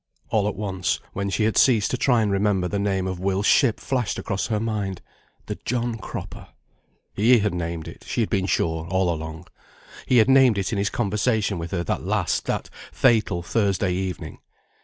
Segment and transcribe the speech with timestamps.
[0.31, 3.45] All at once, when she had ceased to try and remember, the name of Will's
[3.45, 4.99] ship flashed across her mind.
[5.45, 6.47] The John Cropper.
[7.13, 9.45] He had named it, she had been sure, all along.
[10.07, 14.39] He had named it in his conversation with her that last, that fatal Thursday evening.